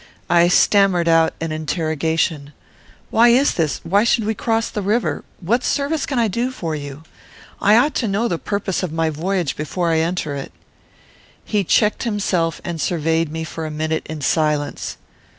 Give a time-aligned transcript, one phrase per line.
[0.31, 2.53] I stammered out an interrogation:
[3.11, 3.81] "Why is this?
[3.83, 5.23] Why should we cross the river?
[5.41, 7.03] What service can I do for you?
[7.61, 10.51] I ought to know the purpose of my voyage before I enter it."
[11.45, 14.97] He checked himself and surveyed me for a minute in silence.